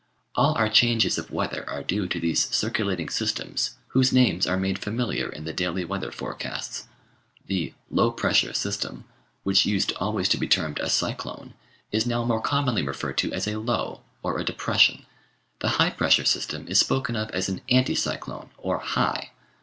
[0.33, 4.79] All our changes of weather are due to these circulating systems whose names are made
[4.79, 6.87] familiar in the daily weather forecasts:
[7.45, 9.03] the "low pressure system,"
[9.43, 11.53] which used always to be termed a "cyclone,"
[11.91, 15.05] is now more commonly referred to as a "low," or a "depression."
[15.59, 19.29] The high pressure system is spoken of as an "anticyclone" or "high."